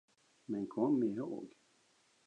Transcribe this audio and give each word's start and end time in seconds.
Men 0.47 0.67
kom 0.67 1.03
ihåg! 1.03 1.53